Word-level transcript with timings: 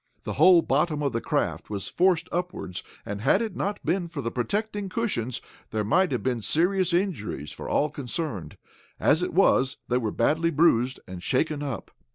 The 0.23 0.33
whole 0.33 0.63
bottom 0.63 1.03
of 1.03 1.13
the 1.13 1.21
craft 1.21 1.69
was 1.69 1.87
forced 1.87 2.27
upward 2.31 2.81
and 3.05 3.21
had 3.21 3.39
it 3.39 3.55
not 3.55 3.85
been 3.85 4.07
for 4.07 4.23
the 4.23 4.31
protecting 4.31 4.89
cushions, 4.89 5.41
there 5.69 5.83
might 5.83 6.11
have 6.11 6.23
been 6.23 6.41
serious 6.41 6.91
injuries 6.91 7.51
for 7.51 7.69
all 7.69 7.91
concerned. 7.91 8.57
As 8.99 9.21
it 9.21 9.31
was 9.31 9.77
they 9.89 9.99
were 9.99 10.09
badly 10.09 10.49
bruised 10.49 10.99
and 11.07 11.21
shaken 11.21 11.61
up. 11.61 11.91